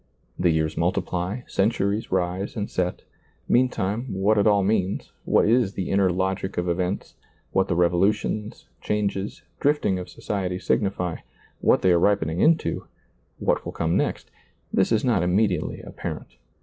The 0.39 0.49
years 0.49 0.77
multiply, 0.77 1.41
centuries 1.45 2.11
rise 2.11 2.55
and 2.55 2.67
set; 2.71 3.03
meantime, 3.47 4.11
what 4.11 4.39
it 4.39 4.47
all 4.47 4.63
means, 4.63 5.11
what 5.25 5.47
is 5.47 5.73
the 5.73 5.91
inner 5.91 6.09
logic 6.11 6.57
of 6.57 6.67
events, 6.67 7.13
what 7.51 7.67
the 7.67 7.75
revolutions, 7.75 8.67
changes, 8.81 9.43
drifting 9.59 9.99
of 9.99 10.09
society 10.09 10.57
signify— 10.57 11.17
what 11.61 11.83
they 11.83 11.91
are 11.91 11.99
ripening 11.99 12.39
into; 12.39 12.85
what 13.37 13.63
will 13.63 13.73
come 13.73 13.95
next; 13.95 14.31
this 14.73 14.91
is 14.91 15.05
not 15.05 15.21
immediately 15.21 15.81
apparent. 15.81 16.29